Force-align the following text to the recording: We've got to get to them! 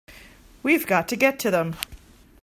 We've 0.63 0.87
got 0.87 1.07
to 1.09 1.15
get 1.15 1.37
to 1.41 1.51
them! 1.51 1.75